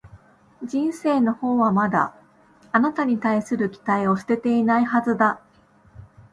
[0.63, 2.15] 人生のほうはまだ、
[2.71, 5.39] あなたに対する期待を捨てていないはずだ